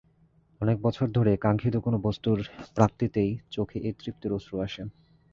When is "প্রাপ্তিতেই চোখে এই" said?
2.75-3.93